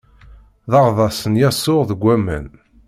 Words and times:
D 0.71 0.73
aɣḍaṣ 0.79 1.19
n 1.31 1.33
Yasuɛ 1.41 1.81
deg 1.89 1.99
waman. 2.03 2.47